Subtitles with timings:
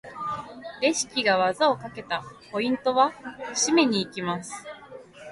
[0.81, 2.23] レシキが技をかけた！
[2.51, 3.13] ポイントは？
[3.51, 4.51] 締めに行きます！